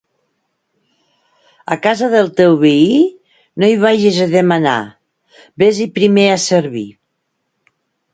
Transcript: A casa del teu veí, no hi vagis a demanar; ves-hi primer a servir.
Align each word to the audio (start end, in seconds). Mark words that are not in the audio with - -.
A 1.73 1.75
casa 1.83 2.07
del 2.13 2.31
teu 2.39 2.55
veí, 2.63 2.95
no 3.63 3.69
hi 3.73 3.75
vagis 3.83 4.17
a 4.25 4.27
demanar; 4.31 4.79
ves-hi 5.65 5.87
primer 5.99 6.25
a 6.31 6.39
servir. 6.47 6.87